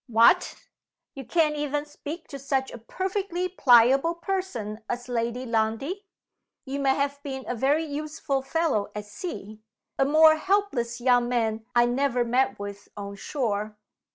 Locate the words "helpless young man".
10.37-11.67